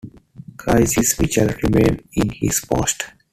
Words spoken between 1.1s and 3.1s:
Michael remained in his post.